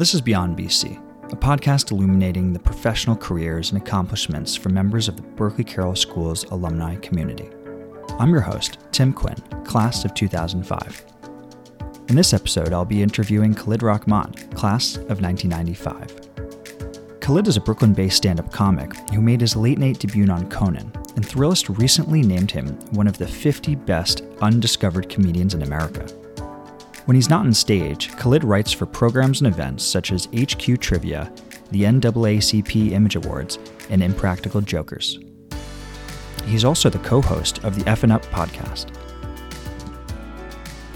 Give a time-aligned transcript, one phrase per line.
[0.00, 0.96] This is Beyond BC,
[1.30, 6.44] a podcast illuminating the professional careers and accomplishments for members of the Berkeley Carroll School's
[6.44, 7.50] alumni community.
[8.18, 11.04] I'm your host, Tim Quinn, class of 2005.
[12.08, 17.20] In this episode, I'll be interviewing Khalid Rahman, class of 1995.
[17.20, 20.48] Khalid is a Brooklyn based stand up comic who made his late night debut on
[20.48, 26.06] Conan, and Thrillist recently named him one of the 50 best undiscovered comedians in America.
[27.10, 31.32] When he's not on stage, Khalid writes for programs and events such as HQ Trivia,
[31.72, 33.58] the NAACP Image Awards,
[33.88, 35.18] and Impractical Jokers.
[36.44, 38.94] He's also the co host of the F and Up podcast.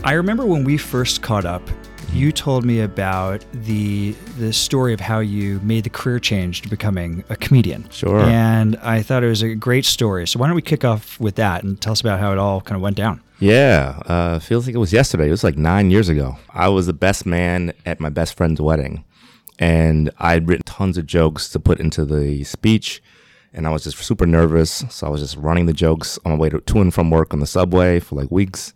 [0.05, 1.69] I remember when we first caught up,
[2.15, 6.69] you told me about the the story of how you made the career change to
[6.69, 7.89] becoming a comedian.
[7.91, 8.21] Sure.
[8.21, 10.27] And I thought it was a great story.
[10.27, 12.61] So why don't we kick off with that and tell us about how it all
[12.61, 13.21] kind of went down?
[13.41, 15.27] Yeah, uh, feels like it was yesterday.
[15.27, 16.39] It was like nine years ago.
[16.51, 19.05] I was the best man at my best friend's wedding,
[19.59, 23.03] and I'd written tons of jokes to put into the speech,
[23.53, 24.85] and I was just super nervous.
[24.89, 27.35] So I was just running the jokes on my way to, to and from work
[27.35, 28.73] on the subway for like weeks.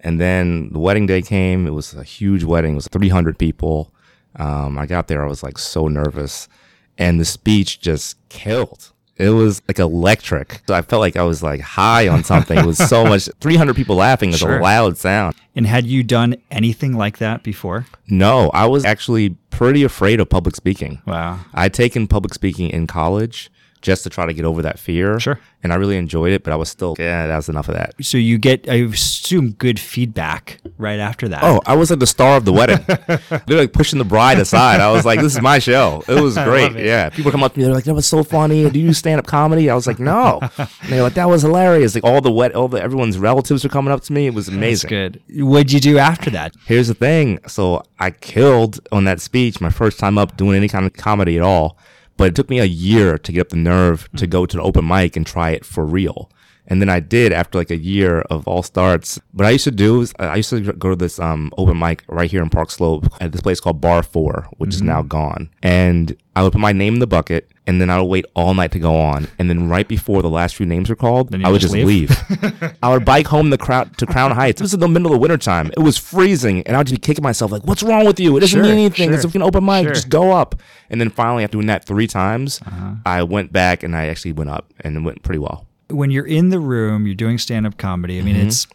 [0.00, 1.66] And then the wedding day came.
[1.66, 2.72] It was a huge wedding.
[2.72, 3.92] It was 300 people.
[4.36, 5.24] Um, I got there.
[5.24, 6.48] I was like so nervous,
[6.96, 8.92] and the speech just killed.
[9.16, 10.62] It was like electric.
[10.68, 12.56] So I felt like I was like high on something.
[12.56, 13.28] It was so much.
[13.40, 14.60] 300 people laughing is Sure.
[14.60, 15.34] a loud sound.
[15.56, 17.86] And had you done anything like that before?
[18.06, 21.02] No, I was actually pretty afraid of public speaking.
[21.04, 21.40] Wow.
[21.52, 23.50] I'd taken public speaking in college
[23.82, 25.18] just to try to get over that fear.
[25.20, 25.38] Sure.
[25.62, 27.94] And I really enjoyed it, but I was still, yeah, that was enough of that.
[28.04, 31.42] So you get, I assume, good feedback right after that.
[31.42, 32.78] Oh, I was like the star of the wedding.
[33.46, 34.80] They're like pushing the bride aside.
[34.80, 36.04] I was like, this is my show.
[36.06, 36.76] It was great.
[36.76, 36.84] it.
[36.86, 37.08] Yeah.
[37.10, 38.70] People come up to me, they're like, that was so funny.
[38.70, 39.68] Do you stand up comedy?
[39.68, 40.38] I was like, no.
[40.58, 41.94] And they're like, that was hilarious.
[41.96, 44.26] Like all the wet, all the, everyone's relatives were coming up to me.
[44.28, 44.88] It was That's amazing.
[44.88, 45.22] good.
[45.38, 46.54] What'd you do after that?
[46.66, 47.40] Here's the thing.
[47.48, 51.36] So I killed on that speech, my first time up doing any kind of comedy
[51.36, 51.76] at all.
[52.18, 54.30] But it took me a year to get up the nerve to mm.
[54.30, 56.30] go to the open mic and try it for real.
[56.70, 59.18] And then I did after like a year of all starts.
[59.32, 62.04] What I used to do is I used to go to this um, open mic
[62.08, 65.48] right here in Park Slope at this place called Bar 4, which is now gone.
[65.62, 68.52] And I would put my name in the bucket and then I would wait all
[68.54, 69.28] night to go on.
[69.38, 71.86] And then right before the last few names were called, I would just leave?
[71.86, 72.74] leave.
[72.82, 74.58] I would bike home the crowd to Crown Heights.
[74.60, 75.70] This was in the middle of the wintertime.
[75.76, 78.36] It was freezing, and I would just be kicking myself like, "What's wrong with you?
[78.36, 79.10] It doesn't Sure, mean anything.
[79.10, 79.84] sure, It's an open mic.
[79.84, 79.94] sure.
[79.94, 80.54] Just go up."
[80.88, 82.92] And then finally, after doing that three times, Uh-huh.
[83.04, 85.66] I went back and I actually went up, and it went pretty well.
[85.90, 88.18] When you're in the room, you're doing stand up comedy.
[88.18, 88.48] I mean, Mm-hmm.
[88.48, 88.66] it's,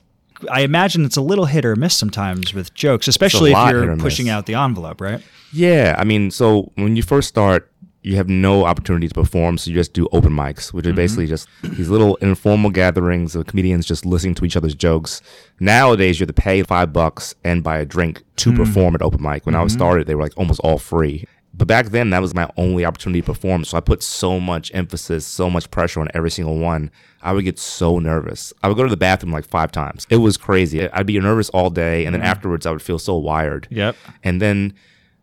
[0.52, 4.30] I imagine it's a little hit or miss sometimes with jokes, especially if you're pushing
[4.30, 5.24] out the envelope, right?
[5.52, 7.70] Yeah, I mean, so when you first start,
[8.04, 10.98] you have no opportunity to perform, so you just do open mics, which are mm-hmm.
[10.98, 15.22] basically just these little informal gatherings of comedians just listening to each other's jokes.
[15.60, 18.58] Nowadays, you have to pay five bucks and buy a drink to hmm.
[18.58, 19.46] perform at open mic.
[19.46, 19.80] When I was mm-hmm.
[19.80, 21.26] started, they were like almost all free.
[21.56, 23.64] But back then, that was my only opportunity to perform.
[23.64, 26.90] So I put so much emphasis, so much pressure on every single one.
[27.22, 28.52] I would get so nervous.
[28.64, 30.08] I would go to the bathroom like five times.
[30.10, 30.90] It was crazy.
[30.90, 32.32] I'd be nervous all day, and then mm-hmm.
[32.32, 33.68] afterwards, I would feel so wired.
[33.70, 33.96] Yep.
[34.24, 34.74] And then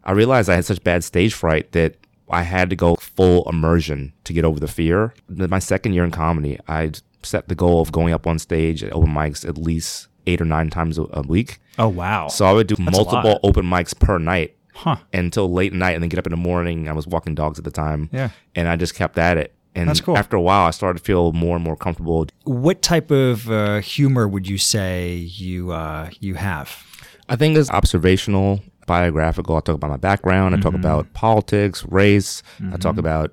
[0.05, 1.97] I realized I had such bad stage fright that
[2.31, 5.15] I had to go full immersion to get over the fear.
[5.29, 6.93] My second year in comedy, I
[7.23, 10.45] set the goal of going up on stage at open mics at least eight or
[10.45, 11.59] nine times a, week.
[11.79, 12.29] Oh, wow.
[12.29, 14.97] So I would do a multiple open mics per night huh.
[15.13, 16.89] until late at night and then get up in the morning.
[16.89, 18.09] I was walking dogs at the time.
[18.13, 18.31] Yeah.
[18.55, 19.55] And I just kept at it.
[19.75, 20.19] And That's cool.
[20.19, 22.27] after a while, I started to feel more and more comfortable.
[22.45, 26.85] What type of uh, humor would you say you uh, you have?
[27.29, 29.57] I think it's observational, biographical.
[29.57, 30.55] I talk about my background.
[30.57, 30.81] I talk Mm-hmm.
[30.85, 32.43] about politics, race.
[32.73, 33.33] I talk about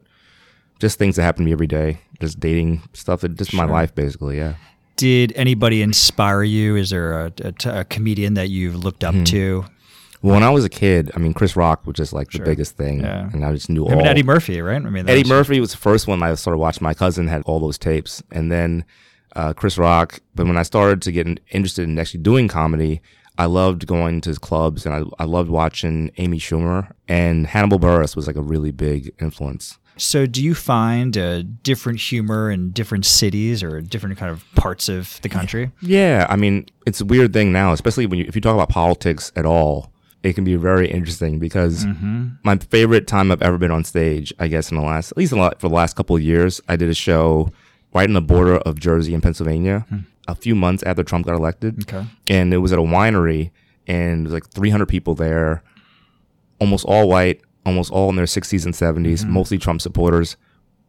[0.80, 4.38] just things that happen to me every day, just dating stuff, just my life, basically.
[4.38, 4.54] Yeah.
[4.96, 6.76] Did anybody inspire you?
[6.76, 9.20] Is there a, a, t- a comedian that you've looked Hmm.
[9.22, 9.66] up to?
[10.22, 12.76] Well, when I was a kid, I mean, Chris Rock was just like the biggest
[12.76, 13.30] thing, Yeah.
[13.32, 14.06] and I just knew Him all.
[14.08, 14.84] Eddie Murphy, right?
[14.84, 16.82] I mean, Eddie was- Murphy was the first one I sort of watched.
[16.82, 18.84] My cousin had all those tapes, and then
[19.36, 20.20] uh, Chris Rock.
[20.36, 23.02] But when I started to get interested in actually doing comedy,
[23.38, 28.16] I loved going to clubs, and I, I loved watching Amy Schumer and Hannibal Buress
[28.16, 29.78] was like a really big influence.
[30.00, 34.90] So, do you find uh, different humor in different cities or different kind of parts
[34.90, 35.72] of the country?
[35.82, 38.70] Yeah, I mean, it's a weird thing now, especially when you, if you talk about
[38.70, 39.92] politics at all,
[40.24, 42.30] it can be very interesting because mm-hmm.
[42.44, 45.32] my favorite time I've ever been on stage, I guess, in the last, at least
[45.32, 47.52] in the, for the last couple of years, I did a show
[47.94, 50.00] right on the border of Jersey and Pennsylvania hmm.
[50.28, 51.82] a few months after Trump got elected.
[51.84, 52.06] Okay.
[52.30, 53.52] And it was at a winery,
[53.88, 55.64] and there was like 300 people there,
[56.60, 59.32] almost all white, almost all in their 60s and 70s, mm-hmm.
[59.32, 60.36] mostly Trump supporters.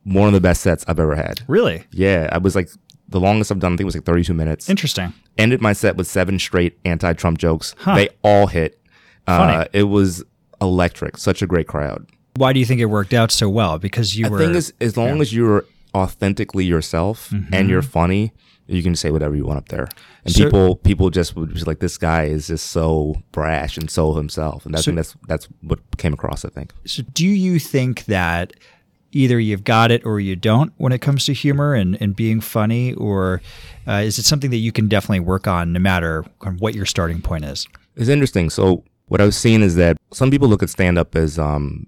[0.05, 1.43] One of the best sets I've ever had.
[1.49, 2.71] Really Yeah, I was like
[3.09, 3.73] the longest I've done.
[3.73, 4.71] I think it was like 32 minutes.
[4.71, 5.13] interesting.
[5.37, 7.75] Ended my set with seven straight anti-Trump jokes.
[7.79, 7.97] Huh.
[7.97, 8.78] They all hit.
[9.29, 10.25] Uh, it was
[10.61, 11.17] electric.
[11.19, 12.07] Such a great crowd.
[12.37, 13.79] Why do you think it worked out so well?
[13.79, 14.39] Because you I were.
[14.39, 15.65] think as, as long as you're
[15.95, 18.33] authentically yourself and you're funny,
[18.67, 19.89] you can say whatever you want up there.
[20.25, 23.91] And So- people people just would just like this guy is just so brash and
[23.91, 24.65] so himself.
[24.67, 26.73] And that's So- that's that's what came across, I think.
[26.87, 28.53] So, do you think that
[29.11, 32.41] either you've got it or you don't when it comes to humor and, and being
[32.43, 33.41] funny, or
[33.89, 36.25] uh, is it something that you can definitely work on no matter
[36.59, 37.67] what your starting point is?
[37.97, 38.51] It's interesting.
[38.51, 41.87] So what I've seen is that some people look at stand up as um,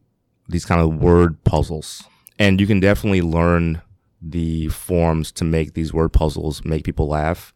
[0.49, 2.03] these kind of word puzzles,
[2.39, 3.83] and you can definitely learn
[4.21, 7.55] the forms to make these word puzzles make people laugh.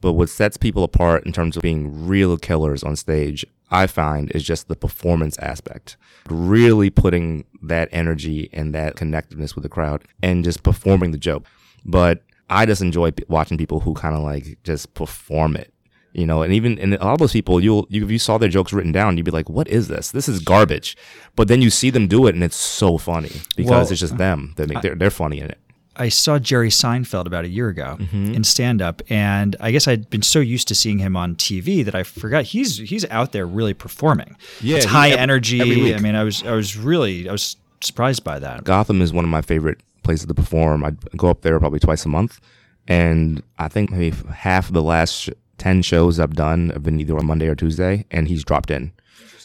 [0.00, 4.30] But what sets people apart in terms of being real killers on stage, I find,
[4.30, 5.96] is just the performance aspect.
[6.28, 11.44] Really putting that energy and that connectiveness with the crowd and just performing the joke.
[11.84, 15.72] But I just enjoy watching people who kind of like just perform it
[16.12, 18.38] you know, and even and a lot of those people, you'll you if you saw
[18.38, 20.10] their jokes written down, you'd be like, "What is this?
[20.10, 20.96] This is garbage."
[21.36, 24.18] But then you see them do it, and it's so funny because Well, it's just
[24.18, 24.54] them.
[24.56, 25.58] They make, they're they're funny in it.
[25.96, 28.32] I saw Jerry Seinfeld about a year ago Mm-hmm.
[28.34, 31.84] in stand up and I guess I'd been so used to seeing him on TV
[31.84, 34.36] that I forgot he's he's out there really performing.
[34.60, 35.94] Yeah, it's high energy.
[35.94, 38.64] I mean, I was I was really I was surprised by that.
[38.64, 40.84] Gotham is one of my favorite places to perform.
[40.84, 42.40] I go up there probably twice a month,
[42.88, 45.28] and I think maybe half of the last
[45.60, 48.70] sh- ten shows I've done have been either on Monday or Tuesday, and he's dropped
[48.70, 48.92] in.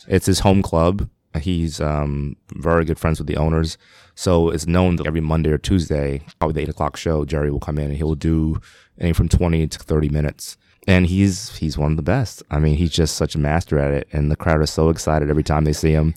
[0.08, 1.10] It's his home club.
[1.42, 3.78] He's um, very good friends with the owners,
[4.16, 7.60] so it's known that every Monday or Tuesday, probably the eight o'clock show, Jerry will
[7.60, 8.62] come in and he'll do
[9.00, 10.58] anything from twenty to thirty minutes.
[10.88, 12.44] And he's he's one of the best.
[12.52, 15.30] I mean, he's just such a master at it, and the crowd is so excited
[15.30, 16.14] every time they see him.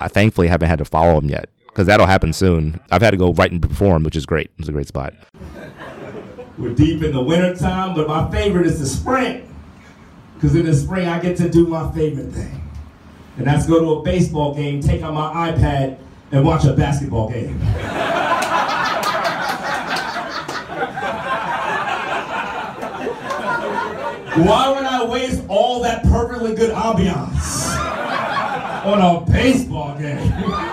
[0.00, 2.80] I thankfully haven't had to follow him yet because that'll happen soon.
[2.90, 4.50] I've had to go right and perform, which is great.
[4.58, 5.14] It's a great spot.
[6.58, 9.44] We're deep in the wintertime, but my favorite is the spring.
[10.34, 12.68] Because in the spring, I get to do my favorite thing.
[13.36, 15.98] And that's go to a baseball game, take out my iPad,
[16.32, 17.60] and watch a basketball game.
[24.44, 27.76] Why would I waste all that perfectly good ambiance
[28.84, 30.32] on a baseball game?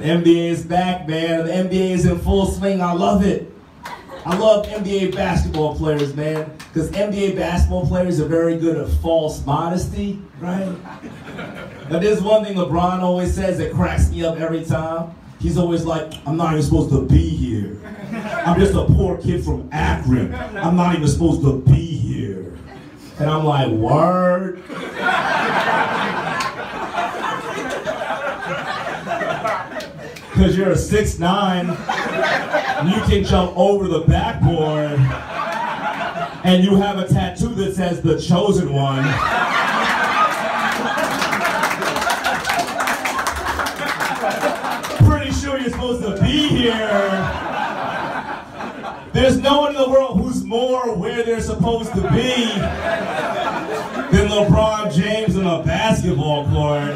[0.00, 1.44] The NBA is back, man.
[1.44, 2.80] The NBA is in full swing.
[2.80, 3.52] I love it.
[4.24, 9.44] I love NBA basketball players, man, because NBA basketball players are very good at false
[9.44, 10.74] modesty, right?
[11.90, 15.14] Now, there's one thing LeBron always says that cracks me up every time.
[15.38, 17.78] He's always like, I'm not even supposed to be here.
[18.46, 20.34] I'm just a poor kid from Akron.
[20.34, 22.56] I'm not even supposed to be here.
[23.18, 24.62] And I'm like, word?
[30.40, 34.98] Because you're a six nine, you can jump over the backboard,
[36.44, 39.02] and you have a tattoo that says the chosen one.
[45.06, 46.88] Pretty sure you're supposed to be here.
[49.12, 52.46] There's no one in the world who's more where they're supposed to be
[54.10, 56.94] than LeBron James on a basketball court.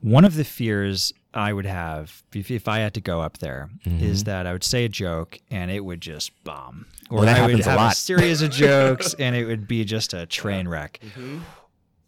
[0.00, 3.70] One of the fears I would have if, if I had to go up there
[3.84, 7.38] is that I would say a joke and it would just bomb, or Well, that
[7.38, 10.26] I would happens a have a series of jokes and it would be just a
[10.26, 11.00] train wreck.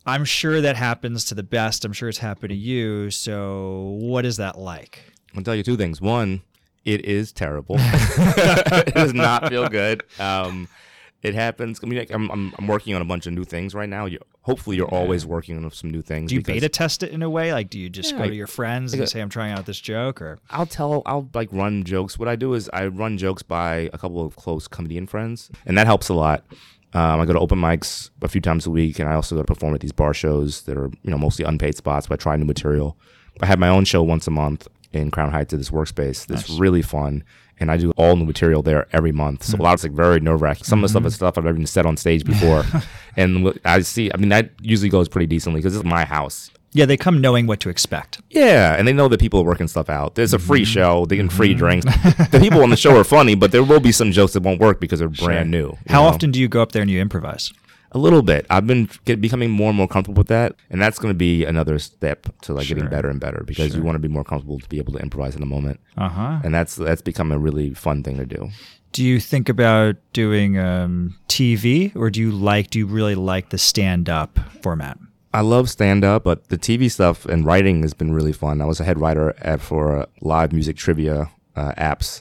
[0.07, 1.85] I'm sure that happens to the best.
[1.85, 3.11] I'm sure it's happened to you.
[3.11, 5.05] So, what is that like?
[5.37, 6.01] I'll tell you two things.
[6.01, 6.43] One,
[6.85, 7.77] it is terrible.
[7.79, 10.03] it does not feel good.
[10.19, 10.69] Um,
[11.23, 11.81] it happens.
[11.83, 14.07] I mean, like, I'm, I'm I'm working on a bunch of new things right now.
[14.07, 16.31] You, hopefully, you're always working on some new things.
[16.31, 17.53] Do you because beta test it in a way?
[17.53, 19.67] Like, do you just Yeah, go like- to your friends and say, "I'm trying out
[19.67, 21.03] this joke," or I'll tell.
[21.07, 22.19] I'll like run jokes.
[22.19, 25.77] What I do is I run jokes by a couple of close comedian friends, and
[25.79, 26.45] that helps a lot.
[26.93, 29.43] Um, I go to open mics a few times a week, and I also go
[29.43, 32.07] to perform at these bar shows that are you know mostly unpaid spots.
[32.07, 32.97] But I try new material.
[33.43, 36.27] I have my own show once a month in Crown Heights at this workspace.
[36.27, 37.23] That's really fun,
[37.61, 39.45] and I do all new material there every month.
[39.45, 39.65] So a mm.
[39.65, 40.65] lot of it's like very nerve wracking.
[40.65, 41.07] Some of the stuff mm-hmm.
[41.09, 42.65] is stuff I've never even said on stage before,
[43.17, 44.11] and I see.
[44.13, 46.51] I mean, that usually goes pretty decently because it's my house.
[46.73, 48.21] yeah, they come knowing what to expect.
[48.31, 50.15] Yeah, and they know that people are working stuff out.
[50.15, 50.73] There's a free Mm-hmm.
[50.73, 51.07] show.
[51.07, 51.59] They get free mm-hmm.
[51.59, 51.87] drinks.
[52.31, 54.61] the people on the show are funny, but there will be some jokes that won't
[54.61, 55.77] work because they're brand new.
[55.89, 56.09] How know?
[56.09, 57.53] often do you go up there and you improvise?
[57.93, 58.47] A little bit.
[58.51, 61.45] I've been get, becoming more and more comfortable with that, and that's going to be
[61.45, 64.61] another step to like getting better and better because you want to be more comfortable
[64.61, 66.39] to be able to improvise in a moment, Uh huh.
[66.45, 68.49] and that's that's become a really fun thing to do.
[68.93, 72.71] Do you think about doing um, TV, or do you like?
[72.71, 74.99] Do you really like the stand-up format?
[75.33, 78.61] I love stand up, but the TV stuff and writing has been really fun.
[78.61, 82.21] I was a head writer at, for uh, live music trivia uh, apps,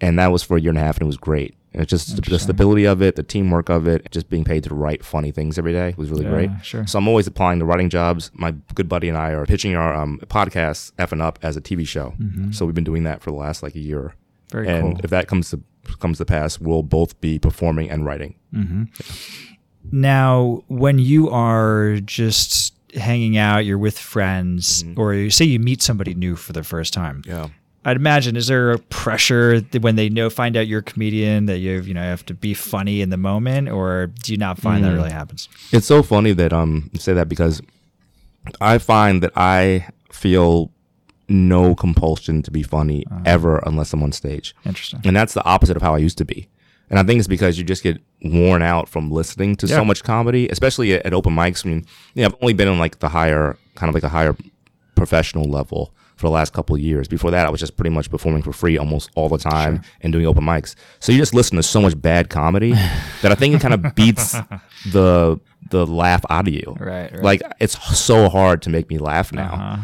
[0.00, 1.54] and that was for a year and a half, and it was great.
[1.78, 4.74] And it's just the stability of it, the teamwork of it, just being paid to
[4.74, 6.50] write funny things every day was really Yeah, great.
[6.64, 6.84] sure.
[6.88, 8.32] So I'm always applying to writing jobs.
[8.34, 11.86] My good buddy and I are pitching our um, podcast effing up as a TV
[11.86, 12.14] show.
[12.50, 14.00] So we've been doing that for the last like a year.
[14.48, 14.50] Mm-hmm.
[14.50, 15.00] Very and cool.
[15.04, 15.60] if that comes to
[16.00, 18.34] comes to pass, we'll both be performing and writing.
[19.90, 25.80] Now, when you are just hanging out, you're with friends, or you say you meet
[25.82, 27.22] somebody new for the first time.
[27.26, 27.48] Yeah.
[27.84, 31.58] I'd imagine is there a pressure when they know find out you're a comedian that
[31.58, 34.84] you you know have to be funny in the moment, or do you not find
[34.84, 35.48] that really happens?
[35.72, 37.62] It's so funny that um you say that because
[38.60, 40.70] I find that I feel
[41.28, 44.54] no compulsion to be funny ever unless I'm on stage.
[44.64, 45.00] Interesting.
[45.04, 46.48] And that's the opposite of how I used to be.
[46.90, 49.76] And I think it's because you just get worn out from listening to Yeah.
[49.76, 51.66] so much comedy, especially at, at open mics.
[51.66, 54.08] I mean, you know, I've only been on like the higher, kind of like a
[54.08, 54.34] higher
[54.94, 57.06] professional level for the last couple of years.
[57.08, 60.12] Before that, I was just pretty much performing for free almost all the time and
[60.12, 60.74] doing open mics.
[61.00, 62.72] So you just listen to so much bad comedy
[63.22, 64.32] that I think it kind of beats
[64.90, 66.76] the the laugh out of you.
[66.78, 67.22] Right, right.
[67.22, 69.54] Like it's so hard to make me laugh now.
[69.54, 69.76] Uh-huh.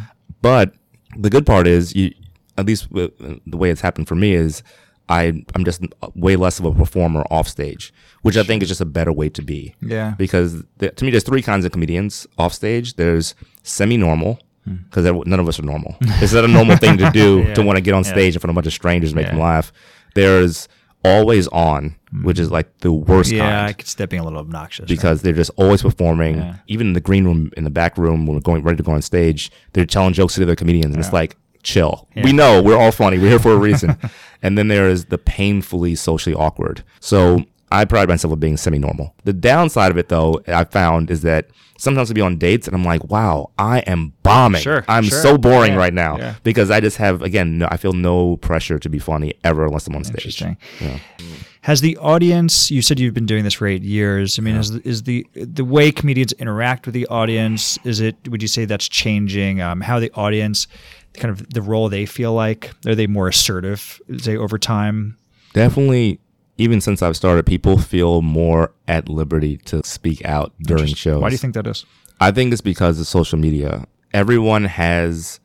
[0.43, 0.75] But
[1.17, 2.12] the good part is, you
[2.59, 4.62] at least w- the way it's happened for me is,
[5.09, 5.83] I I'm just
[6.14, 9.29] way less of a performer off stage, which I think is just a better way
[9.31, 9.75] to be.
[9.81, 10.14] Yeah.
[10.19, 12.95] Because th- to me, there's three kinds of comedians off stage.
[12.97, 14.38] There's semi-normal.
[14.64, 14.76] Hmm.
[14.90, 15.97] Because none of us are normal.
[16.23, 17.54] It's not a normal thing to do Yeah.
[17.54, 18.11] to want to get on Yeah.
[18.12, 19.33] stage in front of a bunch of strangers and make Yeah.
[19.33, 19.73] them laugh.
[20.14, 20.68] There's
[21.04, 23.37] always on, which is like the worst Hmm.
[23.37, 24.85] Yeah, kind I could step being a little obnoxious.
[24.85, 24.88] right?
[24.88, 26.37] because they're just always performing.
[26.38, 26.54] Yeah.
[26.66, 28.92] Even in the green room, in the back room, when we're going ready to go
[28.92, 32.09] on stage, they're telling jokes to the other comedians, and it's like, chill.
[32.14, 32.25] Yeah.
[32.25, 33.18] We know we're all funny.
[33.18, 33.97] We're here for a reason.
[34.42, 36.83] and then there is the painfully socially awkward.
[37.00, 39.14] So I pride myself on being semi-normal.
[39.25, 42.76] The downside of it, though, I found is that sometimes I'll be on dates and
[42.76, 44.61] I'm like, wow, I am bombing.
[44.62, 45.21] Sure, I'm sure.
[45.23, 46.35] so boring Yeah, right now yeah.
[46.44, 49.87] because I just have again, no, I feel no pressure to be funny ever unless
[49.88, 50.16] I'm on stage.
[50.18, 50.56] Interesting.
[50.80, 50.99] Yeah.
[51.62, 52.71] Has the audience?
[52.71, 54.38] You said you've been doing this for eight years.
[54.38, 57.78] I mean, is, is the the way comedians interact with the audience?
[57.85, 58.16] Is it?
[58.28, 59.62] Would you say that's changing?
[59.62, 60.66] Um, how the audience,
[61.14, 62.71] kind of the role they feel like?
[62.87, 63.99] Are they more assertive?
[64.18, 65.16] Say over time.
[65.54, 66.21] definitely
[66.59, 71.21] even since I've started, people feel more at liberty to speak out during shows.
[71.21, 71.85] Why do you think that is?
[72.21, 73.87] I think it's because of social media.
[74.13, 75.41] Everyone has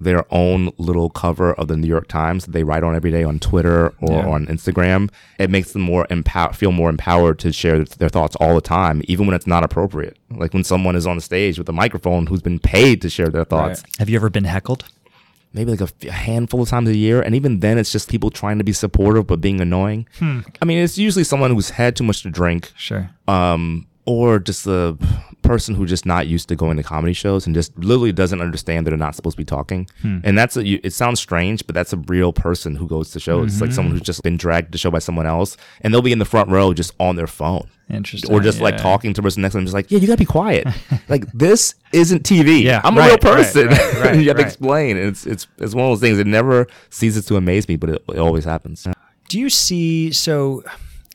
[0.00, 3.22] their own little cover of the New York Times that they write on every day
[3.24, 4.26] on Twitter or Yeah.
[4.28, 5.08] on Instagram.
[5.38, 9.02] It makes them more empower, feel more empowered to share their thoughts all the time,
[9.04, 10.18] even when it's not appropriate.
[10.30, 13.28] Like when someone is on the stage with a microphone who's been paid to share
[13.28, 14.84] their thoughts Have you ever been heckled?
[15.54, 17.22] Maybe like a, f- a handful of times a year.
[17.22, 20.06] And even then, it's just people trying to be supportive but being annoying.
[20.18, 20.40] Hmm.
[20.60, 23.08] I mean, it's usually someone who's had too much to drink, Sure.
[23.28, 24.98] um, or just a
[25.40, 28.84] person who just not used to going to comedy shows and just literally doesn't understand
[28.86, 29.88] that they're not supposed to be talking.
[30.02, 30.18] Hmm.
[30.24, 33.20] And that's a, you, it sounds strange, but that's a real person who goes to
[33.20, 33.52] shows.
[33.52, 33.74] It's like mm-hmm.
[33.76, 36.24] someone who's just been dragged to show by someone else, and they'll be in the
[36.24, 37.68] front row just on their phone.
[37.90, 38.32] Interesting.
[38.32, 40.18] Or just like talking to the person next to them, just like, yeah, you gotta
[40.18, 40.66] be quiet.
[41.08, 42.62] like this isn't TV.
[42.62, 43.66] Yeah, I'm a right, real right, person.
[43.68, 44.96] right, right, you have to explain.
[44.96, 46.18] It's it's it's one of those things.
[46.18, 48.86] It never ceases to amaze me, but it, it always happens.
[49.28, 50.62] Do you see so?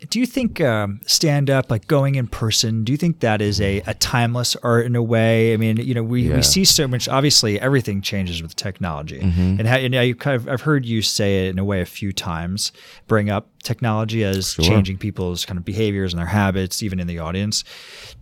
[0.09, 3.59] Do you think um, stand up, like going in person, do you think that is
[3.59, 5.53] a, a timeless art in a way?
[5.53, 6.37] I mean, you know, we, Yeah.
[6.37, 7.09] we see so much.
[7.09, 9.59] Obviously, everything changes with technology, Mm-hmm.
[9.59, 11.85] and, how, and I kind of I've heard you say it in a way a
[11.85, 12.71] few times.
[13.07, 17.19] Bring up technology as changing people's kind of behaviors and their habits, even in the
[17.19, 17.65] audience.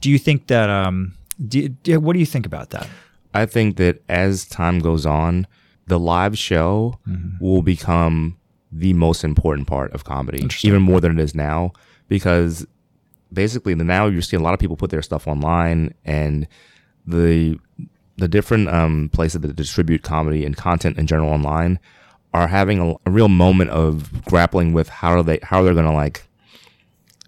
[0.01, 0.71] Do you think that?
[0.71, 1.13] Um,
[1.47, 2.87] do, do, what do you think about that?
[3.35, 5.45] I think that as time goes on,
[5.85, 6.97] the live show
[7.39, 8.36] will become
[8.71, 11.71] the most important part of comedy, even more than it is now,
[12.07, 12.65] because
[13.31, 16.47] basically the now you're seeing a lot of people put their stuff online and
[17.05, 17.59] the
[18.17, 21.79] the different um, places that distribute comedy and content in general online
[22.33, 25.85] are having a, a real moment of grappling with how are they how they're going
[25.85, 26.26] to like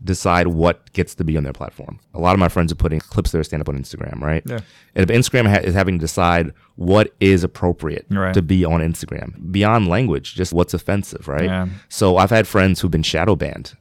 [0.03, 2.00] decide what gets to be on their platform.
[2.13, 4.41] A lot of my friends are putting clips of their stand up on Instagram, right?
[4.46, 4.60] Yeah.
[4.96, 8.34] And Instagram ha- is having to decide what is appropriate Right.
[8.34, 11.44] to be on Instagram beyond language, just what's offensive, right?
[11.46, 11.68] Yeah.
[11.89, 13.75] So I've had friends who've been shadow banned,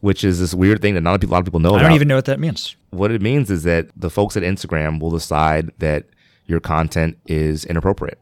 [0.00, 1.82] which is this weird thing that not a, lot of people know I about.
[1.88, 2.74] don't even know what that means.
[2.90, 6.06] What it means is that the folks at Instagram will decide that
[6.46, 8.18] your content is inappropriate,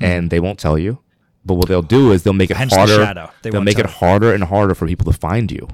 [0.00, 0.98] and they won't tell you.
[1.46, 2.60] But what they'll do is they'll make it Hmm.
[2.60, 2.94] Hence harder.
[2.96, 3.30] shadow.
[3.42, 5.66] They will make it harder and harder for people to find you.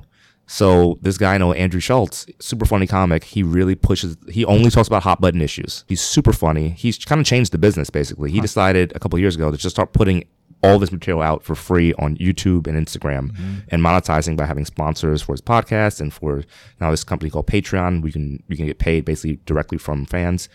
[0.52, 3.22] So this guy I know, Andrew Schulz, super funny comic.
[3.22, 4.16] He really pushes.
[4.28, 5.84] He only talks about hot button issues.
[5.86, 6.70] He's super funny.
[6.70, 8.32] He's kind of changed the business basically.
[8.32, 10.24] He decided a couple years ago to just start putting
[10.62, 13.58] all this material out for free on YouTube and Instagram Mm-hmm.
[13.68, 16.42] and monetizing by having sponsors for his podcast and for
[16.80, 18.02] now this company called Patreon.
[18.02, 20.48] We can we can get paid basically directly from fans.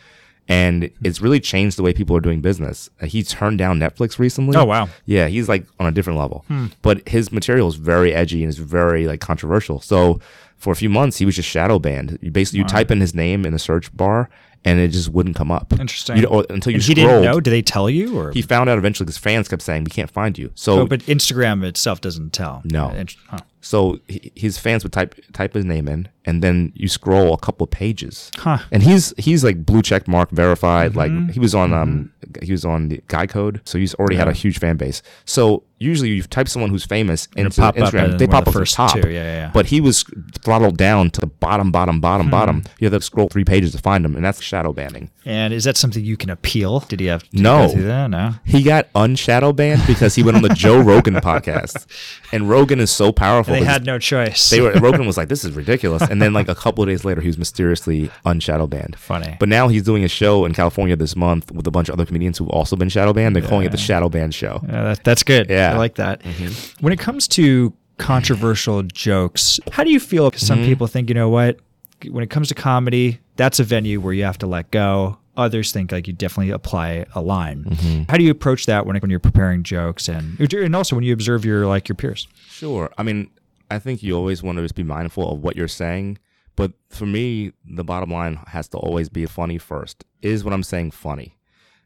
[0.47, 2.89] And it's really changed the way people are doing business.
[3.01, 4.55] Uh, He turned down Netflix recently.
[4.55, 4.89] Oh, wow.
[5.05, 6.45] Yeah, he's like on a different level.
[6.81, 9.81] But his material is very edgy and is very like controversial.
[9.81, 10.19] So
[10.57, 12.19] for a few months, he was just shadow banned.
[12.21, 14.29] You basically you type in his name in the search bar,
[14.63, 15.73] and it just wouldn't come up.
[15.79, 16.17] Interesting.
[16.17, 17.39] You until you And he didn't know.
[17.39, 18.31] Did they tell you or?
[18.31, 20.51] He found out eventually because fans kept saying we can't find you.
[20.55, 22.61] So oh, but Instagram itself doesn't tell.
[22.65, 22.87] No.
[22.87, 23.39] Uh, huh.
[23.65, 27.37] So he, his fans would type type his name in, and then you scroll a
[27.37, 28.29] couple of pages.
[28.37, 28.59] Huh.
[28.71, 30.93] And he's he's like blue check mark verified.
[30.93, 31.25] Mm-hmm.
[31.25, 34.27] Like he was on um he was on the Guy Code, so he's already had
[34.27, 35.01] a huge fan base.
[35.25, 38.45] So usually you type someone who's famous It'll into pop Instagram, as they pop up
[38.45, 38.93] the the first top.
[38.93, 38.99] two.
[39.01, 39.51] Yeah, yeah, yeah.
[39.53, 40.03] But he was
[40.39, 42.31] throttled down to the bottom, bottom, bottom, Hmm.
[42.31, 42.63] bottom.
[42.79, 45.09] You have to scroll three pages to find him, and that's shadow banning.
[45.25, 46.79] And is that something you can appeal?
[46.81, 47.67] Did he have to No.
[47.67, 48.09] go through that?
[48.09, 48.35] No.
[48.45, 51.85] He got unshadow banned because he went on the Joe Rogan podcast,
[52.31, 53.53] and Rogan is so powerful.
[53.53, 54.49] they had no choice.
[54.49, 57.03] they were Rogan was like, "This is ridiculous," and then like a couple of days
[57.03, 58.95] later, he was mysteriously unshadow banned.
[58.97, 59.35] Funny.
[59.39, 62.05] But now he's doing a show in California this month with a bunch of other
[62.05, 63.35] comedians who've also been shadow banned.
[63.35, 64.61] They're calling it the Shadow Ban Show.
[64.67, 65.49] Yeah, that, that's good.
[65.49, 65.64] Yeah.
[65.69, 65.75] Mm-hmm.
[65.75, 66.21] I like that.
[66.81, 70.29] When it comes to controversial jokes, how do you feel?
[70.31, 70.47] 'Cause Mm-hmm.
[70.47, 71.59] some people think, you know what,
[72.09, 75.17] when it comes to comedy, that's a venue where you have to let go.
[75.37, 77.65] Others think like you definitely apply a line.
[77.65, 78.03] Mm-hmm.
[78.09, 81.11] How do you approach that when, when you're preparing jokes and and also when you
[81.13, 82.27] observe your like your peers?
[82.47, 82.89] Sure.
[82.97, 83.29] I mean,
[83.69, 86.19] I think you always want to just be mindful of what you're saying.
[86.55, 90.05] But for me, the bottom line has to always be funny first.
[90.21, 91.37] Is what I'm saying funny?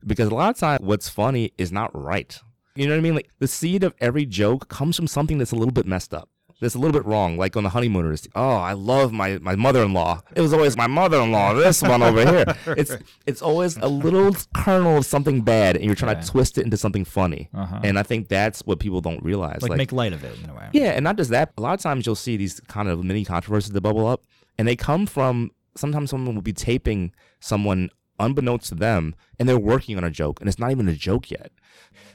[0.06, 2.40] Because a lot of times, what's funny is not right.
[2.80, 3.16] You know what I mean?
[3.16, 6.30] Like the seed of every joke comes from something that's a little bit messed up.
[6.62, 7.38] That's a little bit wrong.
[7.38, 8.28] Like on the honeymooners.
[8.36, 10.22] Oh, I love my, my mother-in-law.
[10.36, 11.54] It was always my mother-in-law.
[11.56, 12.46] This one over here.
[12.78, 12.96] It's
[13.26, 16.78] it's always a little kernel of something bad, and you're trying to twist it into
[16.78, 17.50] something funny.
[17.54, 17.80] Uh-huh.
[17.84, 19.62] And I think that's what people don't realize.
[19.62, 20.70] Like, make light of it in a way.
[20.72, 21.52] Yeah, and not just that.
[21.58, 24.24] A lot of times you'll see these kind of mini controversies that bubble up,
[24.58, 27.90] and they come from sometimes someone will be taping someone
[28.20, 31.32] unbeknownst to them, and they're working on a joke, and it's not even a joke
[31.32, 31.52] yet.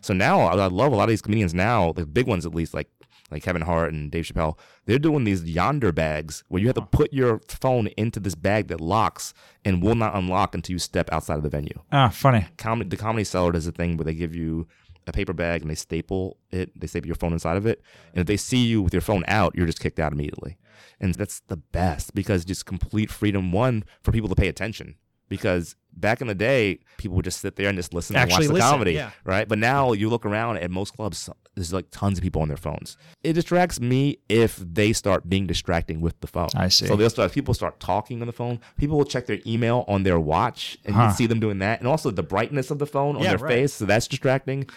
[0.00, 2.74] So now I love a lot of these comedians now, the big ones at least,
[2.74, 2.88] like
[3.30, 4.58] like Kevin Hart and Dave Chappelle.
[4.84, 8.68] They're doing these Yondr bags where you have to put your phone into this bag
[8.68, 9.32] that locks
[9.64, 12.46] and will not unlock until you step outside of the venue Ah, funny.
[12.58, 14.68] comedy the Comedy Cellar does a thing where they give you
[15.06, 17.80] a paper bag and they staple it they staple your phone inside of it
[18.12, 20.56] and if they see you with your phone out you're just kicked out immediately
[21.00, 24.96] and that's the best because just complete freedom one for people to pay attention
[25.28, 28.40] because back in the day people would just sit there and just listen Actually and
[28.42, 29.10] watch the listen, comedy yeah.
[29.24, 32.48] right but now you look around at most clubs there's like tons of people on
[32.48, 36.86] their phones it distracts me if they start being distracting with the phone I see.
[36.86, 40.02] so they'll start people start talking on the phone people will check their email on
[40.02, 41.04] their watch and Huh.
[41.10, 43.38] you see them doing that and also the brightness of the phone on Yeah, their
[43.38, 43.52] right.
[43.52, 44.68] face so that's distracting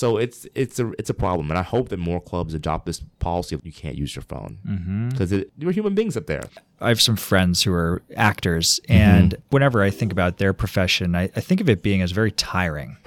[0.00, 3.00] so it's it's a it's a problem and i hope that more clubs adopt this
[3.20, 5.08] policy of you can't use your phone Mm-hmm.
[5.10, 6.42] because you're human beings up there
[6.80, 8.92] I have some friends who are actors, Mm-hmm.
[8.92, 12.32] and whenever I think about their profession, I, I think of it being as very
[12.32, 12.98] tiring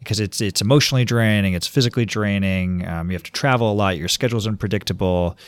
[0.00, 2.86] because it's it's emotionally draining, it's physically draining.
[2.86, 5.38] Um, you have to travel a lot, your schedule's unpredictable.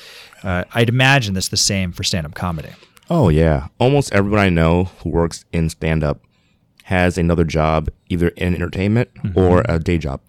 [0.42, 2.70] Uh, I'd imagine that's the same for stand-up comedy.
[3.10, 6.18] oh yeah almost everyone i know who works in stand-up
[6.84, 9.38] has another job either in entertainment Mm-hmm.
[9.38, 10.20] or a day job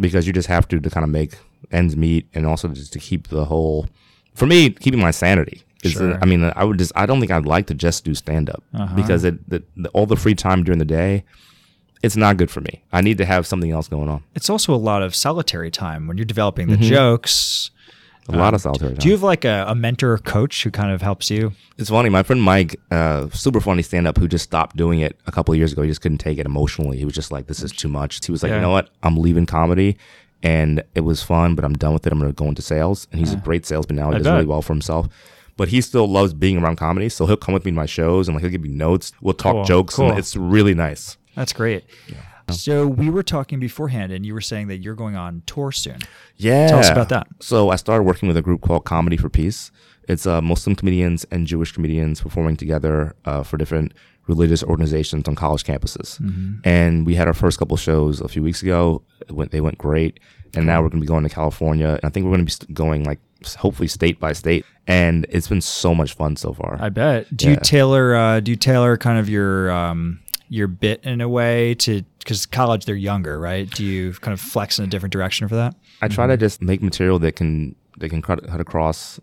[0.00, 1.32] because you just have to to kind of make
[1.70, 3.86] ends meet and also just to keep the whole
[4.34, 6.18] for me keeping my sanity is Sure.
[6.22, 8.94] i mean i would just i don't think i'd like to just do stand-up Uh-huh.
[8.94, 11.24] because it the, the, all the free time during the day
[12.02, 14.74] it's not good for me i need to have something else going on It's also
[14.74, 17.70] a lot of solitary time when you're developing the jokes.
[18.28, 20.70] A lot of solitary time Do you have like a, a mentor or coach who
[20.70, 21.52] kind of helps you?
[21.78, 22.08] It's funny.
[22.08, 25.52] My friend Mike, uh, super funny stand up, who just stopped doing it a couple
[25.52, 25.82] of years ago.
[25.82, 26.96] He just couldn't take it emotionally.
[26.98, 28.24] He was just like, this is too much.
[28.24, 28.56] He was like, Yeah.
[28.56, 28.90] you know what?
[29.02, 29.96] I'm leaving comedy
[30.42, 32.12] and it was fun, but I'm done with it.
[32.12, 33.06] I'm going to go into sales.
[33.10, 34.10] And he's a great salesman now.
[34.10, 34.34] He I does bet.
[34.34, 35.08] really well for himself.
[35.56, 37.08] But he still loves being around comedy.
[37.08, 39.12] So he'll come with me to my shows and like he'll give me notes.
[39.22, 39.96] We'll talk Cool, jokes.
[39.96, 40.10] cool.
[40.10, 41.16] And it's really nice.
[41.34, 41.84] That's great.
[42.50, 45.98] So we were talking beforehand, and you were saying that you're going on tour soon.
[46.36, 46.68] Yeah.
[46.68, 47.26] Tell us about that.
[47.40, 49.70] So I started working with a group called Comedy for Peace.
[50.08, 53.92] It's uh, Muslim comedians and Jewish comedians performing together uh, for different
[54.28, 56.20] religious organizations on college campuses.
[56.20, 56.60] Mm-hmm.
[56.64, 59.02] And we had our first couple shows a few weeks ago.
[59.20, 60.20] It went, they went great.
[60.54, 61.88] And now we're going to be going to California.
[61.88, 63.18] And I think we're going to be going like
[63.56, 64.64] hopefully state by state.
[64.86, 66.78] And it's been so much fun so far.
[66.80, 67.36] I bet.
[67.36, 68.14] Do you tailor?
[68.14, 72.46] Uh, do you tailor kind of your um, your bit in a way to because
[72.46, 73.70] college they're younger, right?
[73.70, 75.74] Do you kind of flex in a different direction for that?
[76.02, 76.40] I try to mm-hmm.
[76.40, 79.20] just make material that can that can cut, cut across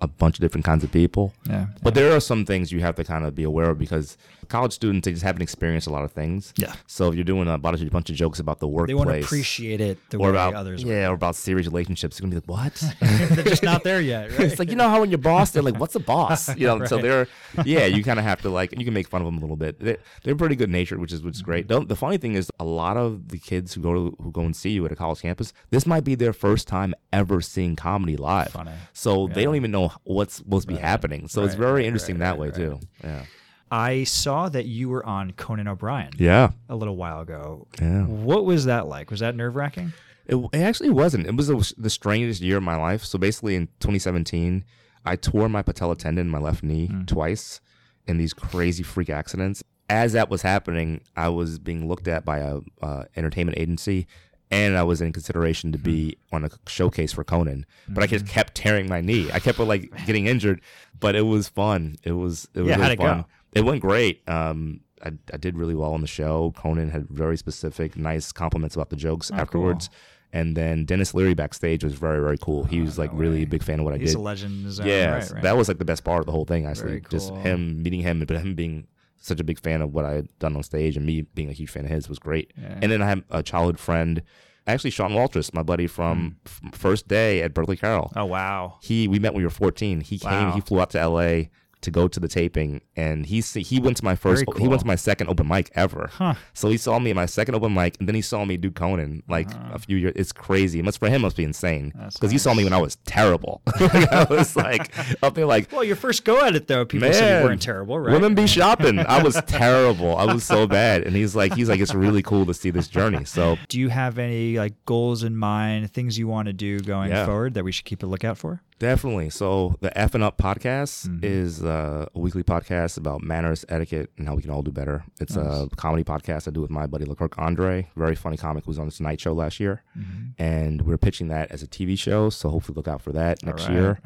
[0.00, 1.32] a bunch of different kinds of people.
[1.48, 1.66] Yeah.
[1.82, 4.18] But there are some things you have to kind of be aware of because
[4.52, 6.52] college students they just haven't experienced a lot of things.
[6.56, 6.74] Yeah.
[6.86, 9.14] So if you're doing a bunch of, bunch of jokes about the work They workplace,
[9.14, 12.28] want to appreciate it the or way about others yeah, or about serious relationships, they're
[12.28, 12.94] gonna be like, what?
[13.00, 14.40] They're just not there yet, right?
[14.40, 16.84] it's like you know how when you're boss, they're like, "What's a boss?" You know,
[16.84, 17.26] so they're
[17.64, 19.56] yeah, you kind of have to like, you can make fun of them a little
[19.56, 19.80] bit.
[19.80, 21.50] They're, they're pretty good natured, which is which is mm-hmm.
[21.50, 21.66] great.
[21.66, 24.42] Don't, the funny thing is, a lot of the kids who go to who go
[24.42, 27.76] and see you at a college campus, this might be their first time ever seeing
[27.76, 28.52] comedy live.
[28.52, 28.72] Funny.
[28.92, 31.28] So they don't even know what's supposed to be happening.
[31.28, 32.56] So it's very interesting right, that right, way right.
[32.56, 32.80] too.
[33.02, 33.24] Yeah.
[33.72, 36.50] I saw that you were on Conan O'Brien Yeah.
[36.68, 37.66] a little while ago.
[37.80, 38.04] Yeah.
[38.04, 39.10] What was that like?
[39.10, 39.92] Was that nerve wracking?
[40.26, 41.26] It, it actually wasn't.
[41.26, 43.02] It was the, the strangest year of my life.
[43.04, 44.64] So basically, in 2017,
[45.04, 47.60] I tore my patella tendon in my left knee twice
[48.06, 49.64] in these crazy freak accidents.
[49.88, 54.06] As that was happening, I was being looked at by a uh, entertainment agency,
[54.50, 57.66] and I was in consideration to be on a showcase for Conan.
[57.88, 59.30] But I just kept tearing my knee.
[59.32, 60.60] I kept like getting injured,
[61.00, 61.96] but it was fun.
[62.04, 63.20] It was it was Yeah, really fun.
[63.22, 63.26] go?
[63.52, 64.26] It went great.
[64.28, 66.52] Um, I, I did really well on the show.
[66.56, 69.40] Conan had very specific, nice compliments about the jokes Oh, cool.
[69.42, 69.90] afterwards.
[70.34, 72.64] And then Denis Leary backstage was very, very cool.
[72.64, 74.04] He was like really a big fan of what I did.
[74.06, 75.42] He's a legend in his own yeah, right, right?
[75.42, 76.64] that was like the best part of the whole thing.
[76.64, 78.86] Actually, Very just him meeting him, but him being
[79.18, 81.52] such a big fan of what I had done on stage, and me being a
[81.52, 82.52] huge fan of his was great.
[82.56, 82.78] Yeah.
[82.80, 84.22] And then I have a childhood friend,
[84.66, 86.68] actually Sean Walters, my buddy from Hmm.
[86.70, 88.78] f- first day at Berkeley Carroll oh wow.
[88.80, 90.52] he we met when we were 14 he came Wow.
[90.52, 91.42] he flew out to la
[91.82, 94.68] to go to the taping and he see- he went to my first Very he
[94.68, 96.34] went to my second open mic ever Huh.
[96.54, 98.70] so he saw me at my second open mic and then he saw me do
[98.70, 99.70] conan like ah.
[99.74, 102.38] a few years it's crazy it must for him it must be insane because he
[102.38, 104.92] saw me when i was terrible Like, i was like
[105.22, 107.98] up there like Well, your first go at it though, people said you weren't terrible,
[107.98, 108.12] right?
[108.12, 108.98] Women be shopping.
[109.00, 110.16] I was terrible.
[110.16, 111.02] I was so bad.
[111.02, 113.24] And he's like, he's like, it's really cool to see this journey.
[113.24, 117.10] So Do you have any like goals in mind, things you want to do going
[117.10, 117.26] Yeah.
[117.26, 118.62] forward that we should keep a lookout for?
[118.82, 119.30] Definitely.
[119.30, 121.20] So the F and Up podcast Mm-hmm.
[121.22, 125.04] is uh, a weekly podcast about manners, etiquette, and how we can all do better.
[125.20, 128.70] It's a comedy podcast I do with my buddy Leclerc Andre, very funny comic who
[128.70, 130.42] was on the Tonight Show last year, Mm-hmm.
[130.42, 132.28] and we're pitching that as a TV show.
[132.28, 133.72] So hopefully look out for that next right.
[133.74, 134.00] year.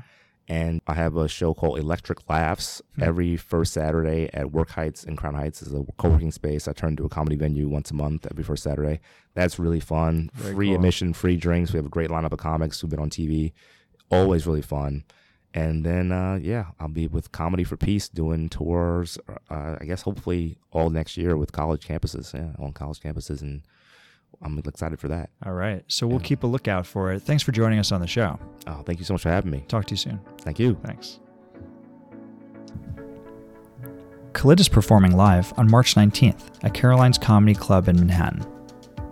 [0.48, 3.02] And I have a show called Electric Laughs Hmm.
[3.02, 5.62] every first Saturday at Work Heights in Crown Heights.
[5.62, 6.68] is a co-working space.
[6.68, 9.00] I turn into a comedy venue once a month every first Saturday.
[9.34, 10.28] That's really fun.
[10.34, 10.74] Very free cool.
[10.76, 11.72] admission, free drinks.
[11.72, 13.52] We have a great lineup of comics who've been on TV.
[14.10, 15.04] Always really fun.
[15.54, 19.18] And then, uh, yeah, I'll be with Comedy for Peace doing tours.
[19.50, 22.34] Uh, I guess hopefully all next year with college campuses.
[22.34, 23.62] Yeah, on college campuses, and
[24.42, 25.30] I'm excited for that.
[25.44, 25.82] All right.
[25.88, 27.22] So we'll keep a lookout for it.
[27.22, 28.38] Thanks for joining us on the show.
[28.66, 29.64] Oh, thank you so much for having me.
[29.66, 30.20] Talk to you soon.
[30.42, 30.78] Thank you.
[30.84, 31.20] Thanks.
[34.34, 38.46] Khalid is performing live on March 19th at Caroline's Comedy Club in Manhattan.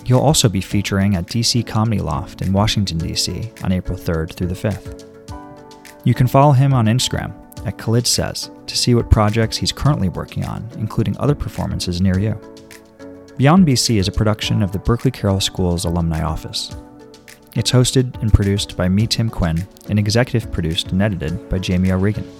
[0.04, 3.50] He'll also be featuring at DC Comedy Loft in Washington, D.C.
[3.62, 5.08] on April 3rd through the 5th.
[6.04, 7.34] You can follow him on Instagram
[7.66, 12.18] at Khalid Says to see what projects he's currently working on, including other performances near
[12.18, 12.38] you.
[13.38, 16.76] Beyond BC is a production of the Berkeley Carroll School's Alumni Office.
[17.56, 21.92] It's hosted and produced by me, Tim Quinn, and executive produced and edited by Jamie
[21.92, 22.30] O'Regan.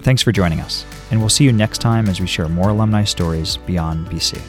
[0.00, 3.04] Thanks for joining us, and we'll see you next time as we share more alumni
[3.04, 4.40] stories beyond BC.